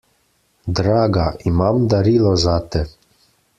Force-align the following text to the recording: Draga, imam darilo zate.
Draga, 0.79 1.27
imam 1.53 1.85
darilo 1.93 2.35
zate. 2.47 2.85